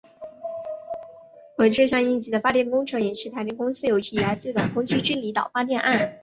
[1.59, 6.17] 而这项应急的发电工程也是台电公司有史以来最短工期之离岛发电案。